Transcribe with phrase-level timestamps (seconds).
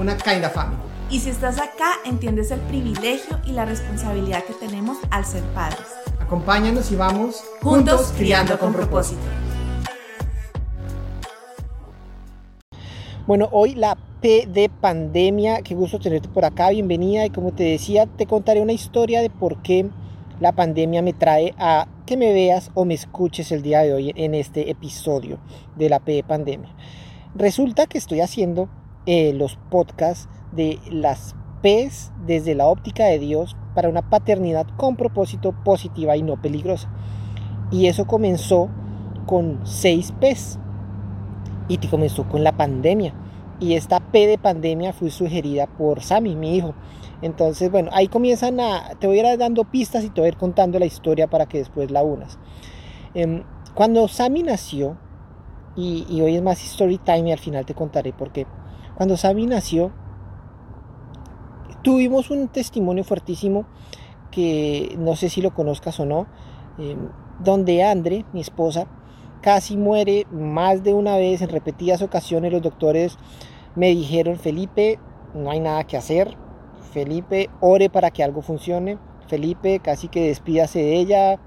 [0.00, 0.80] una kind of family.
[1.10, 5.86] Y si estás acá, entiendes el privilegio y la responsabilidad que tenemos al ser padres.
[6.20, 9.20] Acompáñanos y vamos juntos, criando con propósito.
[13.26, 17.64] Bueno, hoy la P de pandemia, qué gusto tenerte por acá, bienvenida y como te
[17.64, 19.86] decía, te contaré una historia de por qué
[20.40, 24.12] la pandemia me trae a que me veas o me escuches el día de hoy
[24.16, 25.38] en este episodio
[25.76, 26.74] de la P de pandemia.
[27.34, 28.68] Resulta que estoy haciendo
[29.06, 34.96] eh, los podcasts de las P's desde la óptica de Dios para una paternidad con
[34.96, 36.88] propósito positiva y no peligrosa.
[37.70, 38.68] Y eso comenzó
[39.26, 40.58] con seis P's
[41.68, 43.14] y comenzó con la pandemia.
[43.60, 46.74] Y esta P de pandemia fue sugerida por Sammy, mi hijo.
[47.22, 50.28] Entonces, bueno, ahí comienzan a, te voy a ir dando pistas y te voy a
[50.28, 52.38] ir contando la historia para que después la unas.
[53.12, 54.96] Em, cuando Sammy nació,
[55.76, 58.46] y, y, hoy es más story time y al final te contaré por qué.
[59.00, 59.92] Cuando Sammy nació,
[61.82, 63.64] tuvimos un testimonio fuertísimo
[64.30, 66.26] que no sé si lo conozcas o no,
[66.76, 67.08] em,
[67.42, 68.88] donde Andre, mi esposa,
[69.40, 72.52] casi muere más de una vez en repetidas ocasiones.
[72.52, 73.16] Los doctores
[73.74, 74.98] me dijeron, Felipe,
[75.32, 76.36] no hay nada que hacer.
[76.92, 78.98] Felipe, ore para que algo funcione.
[79.28, 81.40] Felipe, casi que despídase de ella.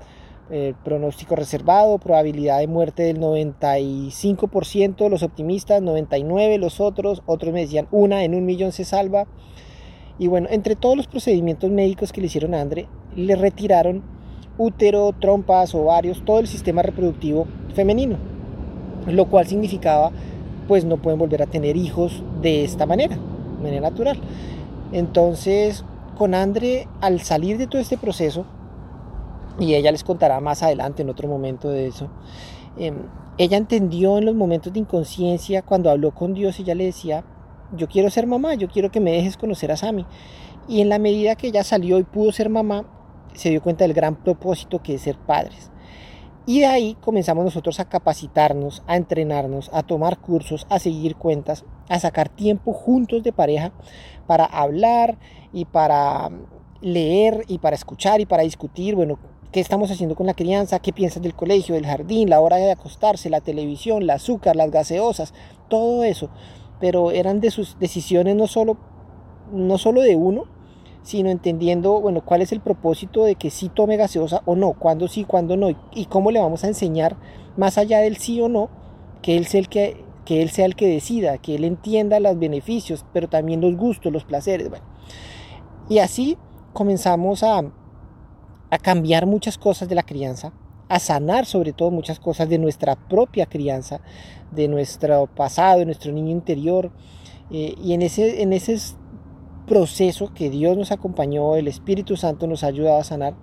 [0.83, 7.87] Pronóstico reservado, probabilidad de muerte del 95%, los optimistas, 99% los otros, otros me decían
[7.91, 9.25] una en un millón se salva.
[10.19, 14.03] Y bueno, entre todos los procedimientos médicos que le hicieron a Andre, le retiraron
[14.57, 18.17] útero, trompas, ovarios, todo el sistema reproductivo femenino,
[19.07, 20.11] lo cual significaba
[20.67, 24.19] pues no pueden volver a tener hijos de esta manera, de manera natural.
[24.91, 25.83] Entonces,
[26.17, 28.45] con Andre, al salir de todo este proceso,
[29.59, 32.09] y ella les contará más adelante en otro momento de eso,
[32.77, 32.95] em,
[33.37, 37.23] ella entendió en los momentos de inconsciencia, cuando habló con Dios, ella le decía,
[37.75, 40.05] yo quiero ser mamá, yo quiero que me dejes conocer a Sami.
[40.67, 42.85] Y en la medida que ella salió y pudo ser mamá,
[43.33, 45.71] se dio cuenta del gran propósito que es ser padres.
[46.45, 51.63] Y de ahí comenzamos nosotros a capacitarnos, a entrenarnos, a tomar cursos, a seguir cuentas,
[51.89, 53.71] a sacar tiempo juntos de pareja
[54.27, 55.17] para hablar
[55.53, 56.29] y para
[56.81, 59.19] leer y para escuchar y para discutir, bueno,
[59.53, 62.71] qué estamos haciendo con la crianza, qué piensas del colegio, del jardín, la hora de
[62.71, 65.33] acostarse, la televisión, el azúcar, las gaseosas,
[65.69, 66.29] todo eso.
[66.81, 68.77] Pero eran de sus decisiones no solo,
[69.53, 70.45] no solo de uno,
[71.03, 75.07] sino entendiendo, bueno, cuál es el propósito de que sí tome gaseosa o no, cuándo
[75.07, 77.15] sí, cuándo no, y cómo le vamos a enseñar,
[77.55, 78.69] más allá del sí o no,
[79.21, 82.39] que él sea el que, que, él sea el que decida, que él entienda los
[82.39, 84.85] beneficios, pero también los gustos, los placeres, bueno.
[85.89, 86.37] Y así
[86.73, 87.61] comenzamos a,
[88.73, 90.51] a cambiar muchas cosas de la crianza,
[90.89, 94.01] a sanar sobre todo muchas cosas de nuestra propia crianza,
[94.49, 96.91] de nuestro pasado, de nuestro niño interior.
[97.51, 98.75] Eh, y en ese, en ese
[99.67, 103.35] proceso que Dios nos acompañó, el Espíritu Santo nos ha ayudado a sanar,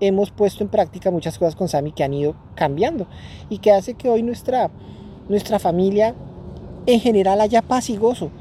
[0.00, 3.06] hemos puesto en práctica muchas cosas con Sami que han ido cambiando
[3.48, 4.72] y que hace que hoy nuestra,
[5.28, 6.16] nuestra familia
[6.86, 8.32] en general haya paz y gozo.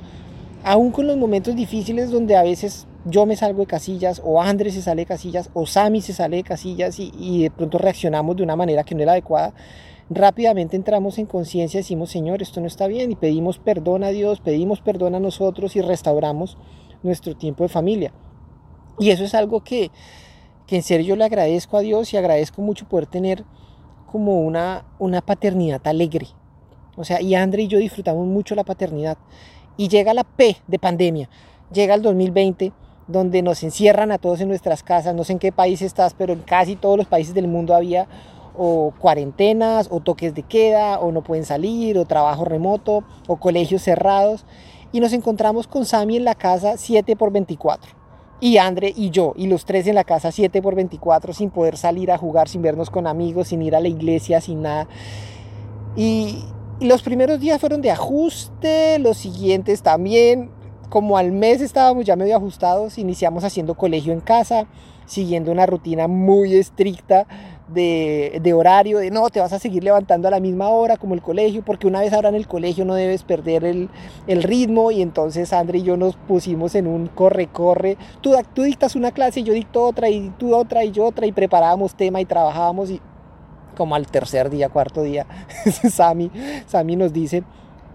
[0.63, 4.73] Aún con los momentos difíciles donde a veces yo me salgo de casillas o Andrés
[4.73, 8.35] se sale de casillas o Sami se sale de casillas y, y de pronto reaccionamos
[8.35, 9.53] de una manera que no era adecuada,
[10.09, 14.09] rápidamente entramos en conciencia y decimos, Señor, esto no está bien y pedimos perdón a
[14.09, 16.57] Dios, pedimos perdón a nosotros y restauramos
[17.01, 18.13] nuestro tiempo de familia.
[18.99, 19.89] Y eso es algo que,
[20.67, 23.45] que en serio yo le agradezco a Dios y agradezco mucho poder tener
[24.05, 26.27] como una, una paternidad alegre.
[26.97, 29.17] O sea, y André y yo disfrutamos mucho la paternidad.
[29.77, 31.29] Y llega la P de pandemia,
[31.71, 32.73] llega el 2020
[33.11, 36.33] donde nos encierran a todos en nuestras casas, no sé en qué país estás, pero
[36.33, 38.07] en casi todos los países del mundo había
[38.57, 43.81] o cuarentenas o toques de queda o no pueden salir o trabajo remoto o colegios
[43.81, 44.45] cerrados
[44.91, 48.01] y nos encontramos con Sammy en la casa 7 por 24
[48.41, 51.77] y Andre y yo, y los tres en la casa 7 por 24 sin poder
[51.77, 54.87] salir a jugar, sin vernos con amigos, sin ir a la iglesia, sin nada.
[55.95, 56.43] Y,
[56.79, 60.49] los primeros días fueron de ajuste, los siguientes también,
[60.91, 64.67] como al mes estábamos ya medio ajustados, iniciamos haciendo colegio en casa,
[65.05, 67.25] siguiendo una rutina muy estricta
[67.69, 71.21] de, horario, de no, te vas a seguir levantando a la misma hora como el
[71.21, 73.89] colegio, porque una vez ahora en el colegio no debes perder el,
[74.27, 79.13] ritmo y entonces André y yo nos pusimos en un corre-corre, tú, tú dictas una
[79.13, 82.25] clase y yo dicto otra y tú otra y yo otra y preparábamos tema y
[82.25, 82.99] trabajábamos y
[83.77, 85.25] como al tercer día, cuarto día,
[85.89, 86.29] Sammy,
[86.67, 87.43] Sammy nos dice,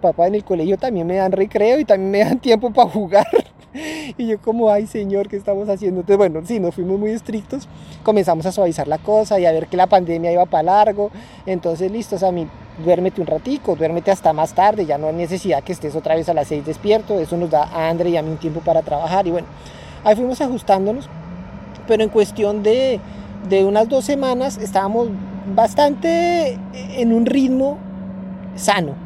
[0.06, 3.26] papá en el colegio también me dan recreo y también me dan tiempo para jugar.
[4.16, 6.00] y yo como, ay señor, ¿qué estamos haciendo?
[6.00, 7.68] Entonces, bueno, sí, nos fuimos muy estrictos,
[8.04, 11.10] comenzamos a suavizar la cosa y a ver que la pandemia iba para largo.
[11.44, 12.46] Entonces, listo, a mí,
[12.84, 16.28] duérmete un ratico, duérmete hasta más tarde, ya no hay necesidad que estés otra vez
[16.28, 18.82] a las 6 despierto, eso nos da a André y a mí un tiempo para
[18.82, 19.48] trabajar y bueno,
[20.04, 21.08] ahí fuimos ajustándonos,
[21.88, 23.00] pero en cuestión de,
[23.48, 25.08] de unas dos semanas estábamos
[25.54, 27.78] bastante en un ritmo
[28.56, 29.05] sano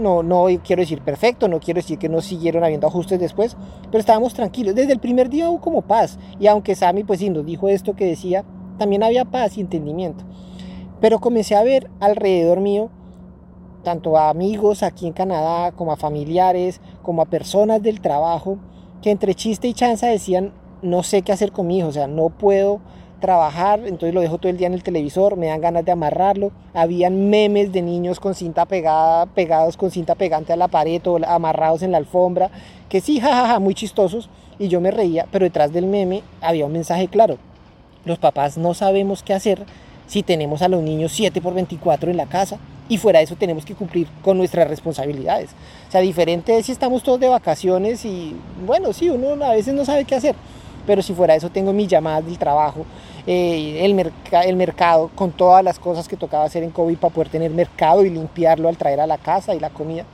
[0.00, 3.56] no, no quiero decir perfecto, no quiero decir que no siguieron habiendo ajustes después,
[3.90, 4.74] pero estábamos tranquilos.
[4.74, 6.18] Desde el primer día hubo como paz.
[6.38, 8.44] Y aunque Sammy pues sí nos dijo esto que decía,
[8.78, 10.24] también había paz y entendimiento.
[11.00, 12.90] Pero comencé a ver alrededor mío,
[13.82, 18.58] tanto a amigos aquí en Canadá, como a familiares, como a personas del trabajo,
[19.02, 22.30] que entre chiste y chanza decían, no sé qué hacer con mi o sea, no
[22.30, 22.80] puedo
[23.24, 26.52] trabajar, entonces lo dejo todo el día en el televisor, me dan ganas de amarrarlo.
[26.74, 31.18] Habían memes de niños con cinta pegada, pegados con cinta pegante a la pared o
[31.26, 32.50] amarrados en la alfombra,
[32.90, 34.28] que sí, jajaja, muy chistosos,
[34.58, 37.38] y yo me reía, pero detrás del meme había un mensaje claro.
[38.04, 39.64] Los papás no sabemos qué hacer
[40.06, 42.58] si tenemos a los niños 7 por 24 en la casa
[42.90, 45.48] y fuera de eso tenemos que cumplir con nuestras responsabilidades.
[45.88, 48.36] O sea, diferente es si estamos todos de vacaciones y
[48.66, 50.34] bueno, sí, uno a veces no sabe qué hacer,
[50.86, 52.84] pero si fuera eso tengo mis llamadas del trabajo,
[53.26, 57.28] eh, el, el mercado, con todas las cosas que tocaba hacer en COVID para poder
[57.28, 60.04] tener mercado y limpiarlo al traer a la casa y la comida.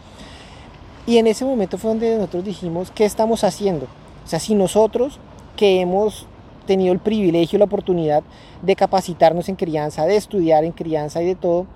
[1.07, 3.87] Y en ese momento fue donde nosotros dijimos, ¿qué estamos haciendo?
[4.25, 5.19] O sea, si nosotros
[5.57, 6.27] que hemos
[6.67, 8.23] tenido el privilegio, la oportunidad
[8.63, 11.67] de capacitarnos en crianza, de estudiar en crianza y de todo,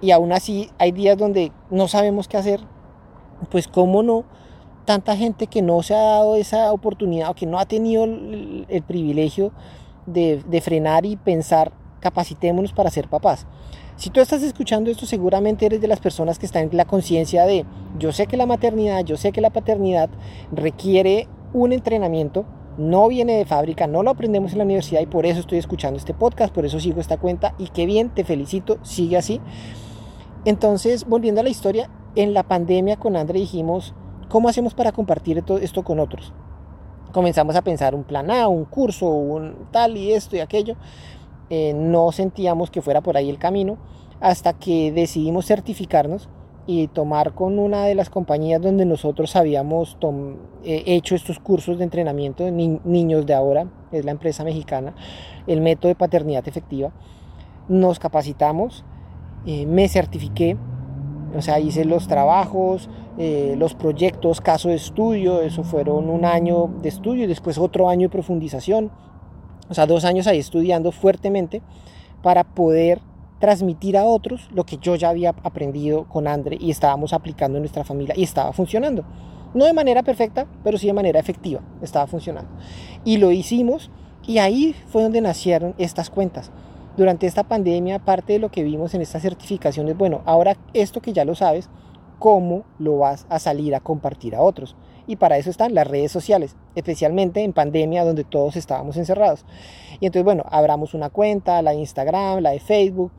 [0.00, 2.60] y aún así hay días donde no sabemos qué hacer,
[3.50, 4.24] pues cómo no
[4.84, 8.84] tanta gente que no se ha dado esa oportunidad o que no ha tenido el,
[8.86, 9.52] privilegio
[10.06, 13.46] de, frenar y pensar, capacitémonos para ser papás.
[13.96, 17.46] Si tú estás escuchando esto, seguramente eres de las personas que están en la conciencia
[17.46, 17.64] de,
[17.98, 20.10] yo sé que la maternidad, yo sé que la paternidad
[20.52, 22.44] requiere un entrenamiento,
[22.76, 25.96] no viene de fábrica, no lo aprendemos en la universidad y por eso estoy escuchando
[25.96, 29.40] este podcast, por eso sigo esta cuenta y qué bien, te felicito, sigue así.
[30.44, 33.94] Entonces, volviendo a la historia, en la pandemia con André dijimos,
[34.34, 36.32] ¿cómo hacemos para compartir esto con otros?
[37.12, 40.74] comenzamos a pensar un plan A, un curso, un tal y esto y aquello.
[41.50, 43.78] Eh, no sentíamos que fuera por ahí el camino
[44.18, 46.28] hasta que decidimos certificarnos
[46.66, 49.96] y tomar con una de las compañías donde nosotros habíamos
[50.64, 54.96] eh, hecho estos cursos de entrenamiento de niños de ahora, es la empresa mexicana,
[55.46, 56.90] el método de paternidad efectiva.
[57.68, 58.84] Nos capacitamos,
[59.46, 60.56] eh, me certifiqué,
[61.36, 62.88] o sea, hice los trabajos,
[63.18, 67.88] eh, los proyectos, caso de estudio, eso fueron un año de estudio y después otro
[67.88, 68.90] año de profundización,
[69.68, 71.62] o sea, dos años ahí estudiando fuertemente
[72.22, 73.00] para poder
[73.38, 77.62] transmitir a otros lo que yo ya había aprendido con Andre y estábamos aplicando en
[77.62, 79.04] nuestra familia y estaba funcionando.
[79.54, 82.50] No de manera perfecta, pero sí de manera efectiva, estaba funcionando.
[83.04, 83.90] Y lo hicimos
[84.26, 86.50] y ahí fue donde nacieron estas cuentas.
[86.96, 91.00] Durante esta pandemia, parte de lo que vimos en esta certificación es, bueno, ahora esto
[91.00, 91.68] que ya lo sabes,
[92.20, 94.76] cómo lo vas a salir a compartir a otros.
[95.06, 99.44] Y para eso están las redes sociales, especialmente en pandemia donde todos estábamos encerrados.
[100.00, 103.12] Y entonces, bueno, abramos una cuenta, la de Instagram, la de Facebook,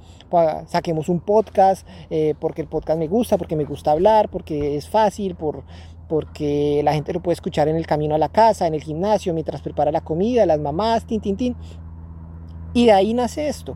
[0.67, 4.89] saquemos un podcast, eh, porque el podcast me gusta, porque me gusta hablar, porque es
[4.89, 5.63] fácil, por,
[6.07, 9.33] porque la gente lo puede escuchar en el camino a la casa, en el gimnasio,
[9.33, 11.55] mientras prepara la comida, las mamás, tin, tin, tin.
[12.75, 13.75] Y de ahí nace esto.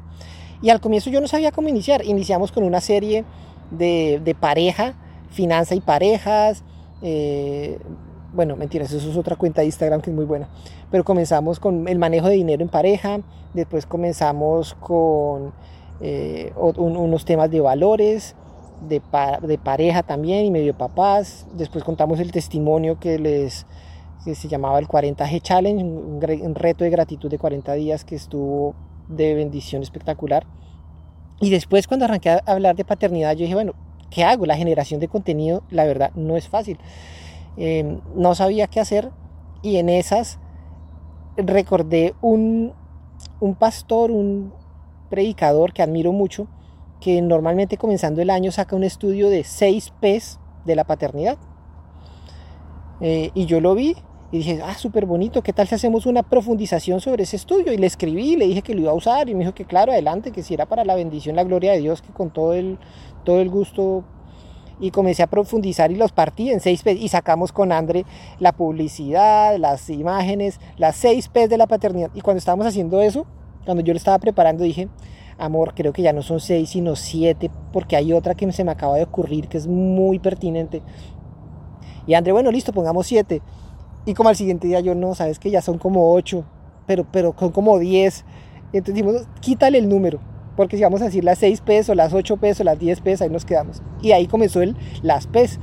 [0.62, 2.06] Y al comienzo yo no sabía cómo iniciar.
[2.06, 3.26] Iniciamos con una serie
[3.72, 4.94] de, de pareja
[5.30, 6.64] finanza y parejas.
[7.02, 7.80] Eh,
[8.34, 10.50] bueno, mentiras, eso es otra cuenta de Instagram que es muy buena.
[10.92, 13.22] Pero comenzamos con el manejo de dinero en pareja,
[13.54, 15.54] después comenzamos con
[16.02, 18.36] eh, unos temas de valores,
[18.88, 19.02] de,
[19.42, 21.48] de, pareja también y medio papás.
[21.54, 23.66] Después contamos el testimonio que les
[24.26, 28.16] que se llamaba el 40G Challenge, un, un reto de gratitud de 40 días que
[28.16, 28.76] estuvo
[29.10, 30.46] de bendición espectacular.
[31.42, 33.74] Y después cuando arranqué a hablar de paternidad, yo dije, bueno,
[34.10, 34.46] ¿qué hago?
[34.46, 36.78] La generación de contenido, la verdad, no es fácil.
[37.58, 39.12] Em, no sabía qué hacer
[39.62, 40.40] y en esas
[41.36, 42.74] recordé un,
[43.40, 44.54] un pastor, un
[45.10, 46.48] predicador que admiro mucho,
[47.02, 51.38] que normalmente comenzando el año saca un estudio de 6 P's de la paternidad.
[53.02, 53.96] Eh, y yo lo vi
[54.32, 57.74] y dije, ah, súper bonito, ¿qué tal si hacemos una profundización sobre ese estudio?
[57.74, 59.92] Y le escribí, le dije que lo iba a usar y me dijo que claro,
[59.92, 62.78] adelante, que si era para la bendición, la gloria de Dios, que con todo el,
[63.24, 64.04] todo el gusto.
[64.82, 68.06] Y comencé a profundizar y los partí en seis P y sacamos con Andre
[68.40, 72.12] la publicidad, las imágenes, las seis P de la paternidad.
[72.14, 73.26] Y cuando estábamos haciendo eso,
[73.66, 74.88] cuando yo lo estaba preparando, dije,
[75.38, 78.72] amor, creo que ya no son seis, sino siete, porque hay otra que se me
[78.72, 80.82] acaba de ocurrir que es muy pertinente.
[82.08, 83.42] Y Andre, bueno, listo, pongamos siete
[84.06, 86.44] Y como al siguiente día yo no, sabes que ya son como 8,
[86.88, 88.26] pero, pero son como 10.
[88.72, 90.20] Y entonces dijimos, quítale el número,
[90.56, 93.30] porque si vamos a decir las 6 pesos, las 8 pesos, las 10 pesos, ahí
[93.30, 93.82] nos quedamos.
[94.02, 95.60] Y ahí comenzó el las PES,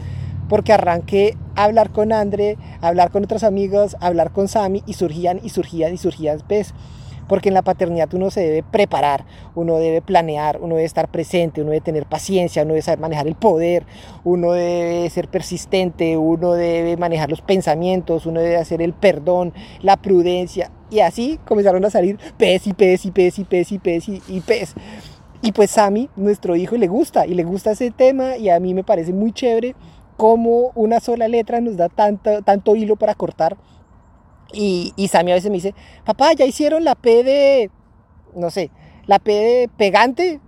[0.48, 4.82] porque arranqué a hablar con André, a hablar con otros amigos, a hablar con Sami
[4.86, 6.74] y surgían y surgían y surgían PES
[7.28, 11.60] porque en la paternidad uno se debe preparar, uno debe planear, uno debe estar presente,
[11.60, 13.84] uno debe tener paciencia, uno debe saber manejar el poder,
[14.24, 19.52] uno debe ser persistente, uno debe manejar los pensamientos, uno debe hacer el perdón,
[19.82, 20.70] la prudencia.
[20.90, 24.40] Y así comenzaron a salir pez y pez y pez y pez y pez y,
[24.40, 24.74] pez.
[25.42, 28.72] Y pues Sammy, nuestro hijo, le gusta y le gusta ese tema y a mí
[28.72, 29.74] me parece muy chévere
[30.16, 33.56] cómo una sola letra nos da tanto, tanto hilo para cortar
[34.52, 35.74] y, y Sammy a veces me dice,
[36.04, 37.70] papá, ya hicieron la P de,
[38.34, 38.70] no sé,
[39.06, 40.40] la P de pegante.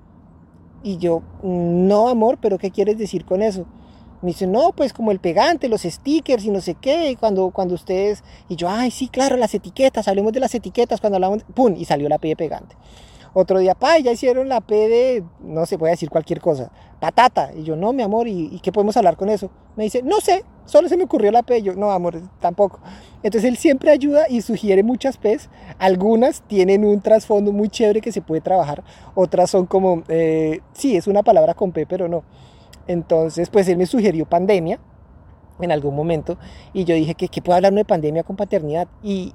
[0.82, 3.66] Y yo, no, amor, pero ¿qué quieres decir con eso?
[4.22, 7.50] Me dice, no, pues como el pegante, los stickers y no sé qué, y cuando,
[7.50, 8.24] cuando ustedes...
[8.48, 11.44] Y yo, ay, sí, claro, las etiquetas, hablemos de las etiquetas cuando hablamos...
[11.54, 11.74] ¡Pum!
[11.76, 12.76] Y salió la P de pegante.
[13.34, 17.52] Otro día, pa, ya hicieron la P de, no se puede decir cualquier cosa, patata.
[17.54, 19.50] Y yo, no, mi amor, ¿y, qué podemos hablar con eso?
[19.76, 21.62] Me dice, no sé, solo se me ocurrió la P.
[21.62, 22.78] Yo, no, amor, tampoco.
[23.22, 25.48] Entonces él siempre ayuda y sugiere muchas P's.
[25.78, 28.84] Algunas tienen un trasfondo muy chévere que se puede trabajar.
[29.14, 32.22] Otras son como, eh, sí, es una palabra con P, pero no.
[32.86, 34.78] Entonces, pues él me sugirió pandemia
[35.60, 36.38] en algún momento
[36.72, 39.32] y yo dije que, que puedo hablar de pandemia con paternidad y,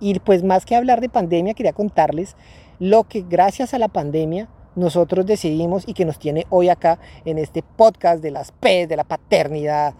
[0.00, 2.36] y pues más que hablar de pandemia quería contarles
[2.80, 7.38] lo que gracias a la pandemia nosotros decidimos y que nos tiene hoy acá en
[7.38, 9.94] este podcast de las P, de la paternidad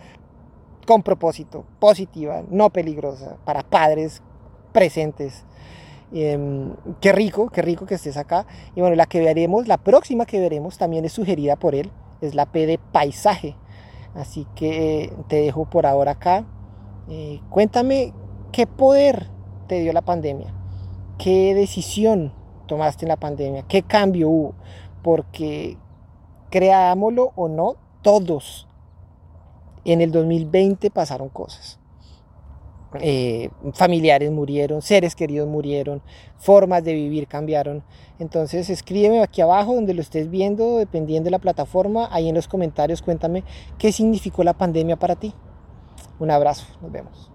[0.87, 4.23] con propósito, positiva, no peligrosa, para padres
[4.73, 5.45] presentes.
[6.12, 8.47] Em, qué rico, qué rico que estés acá.
[8.75, 12.35] Y bueno, la que veremos, la próxima que veremos también es sugerida por él, es
[12.35, 13.57] la P de paisaje.
[14.15, 16.45] Así que eh, te dejo por ahora acá.
[17.09, 18.12] Eh, cuéntame
[18.53, 19.29] qué poder
[19.69, 20.53] te dio la pandemia,
[21.19, 22.33] qué decisión
[22.67, 23.65] tomaste en la pandemia?
[23.69, 24.55] ¿Qué cambio hubo?
[25.03, 25.77] Porque
[26.51, 28.67] creámoslo o no, todos
[29.85, 31.79] en el 2020 pasaron cosas.
[33.01, 36.03] Eh, familiares murieron, seres queridos murieron,
[36.37, 37.83] formas de vivir cambiaron.
[38.19, 42.49] Entonces escríbeme aquí abajo donde lo estés viendo, dependiendo de la plataforma, ahí en los
[42.49, 43.45] comentarios cuéntame
[43.79, 45.33] qué significó la pandemia para ti.
[46.19, 47.31] Un abrazo, nos vemos.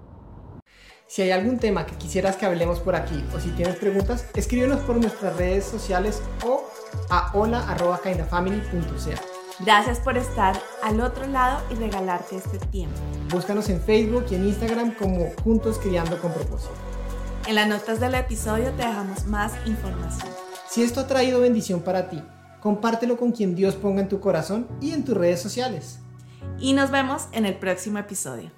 [1.07, 4.81] Si hay algún tema que quisieras que hablemos por aquí o si tienes preguntas, escríbenos
[4.81, 6.63] por nuestras redes sociales o
[7.09, 9.36] a hola.kindafamily.ca.
[9.59, 12.95] Gracias por estar al otro lado y regalarte este tiempo.
[13.31, 16.73] Búscanos en Facebook y en Instagram como Juntos Criando con Propósito.
[17.47, 20.29] En las notas del episodio te dejamos más información.
[20.69, 22.21] Si esto ha traído bendición para ti,
[22.61, 25.99] compártelo con quien Dios ponga en tu corazón y en tus redes sociales.
[26.59, 28.51] Y nos vemos en el próximo episodio.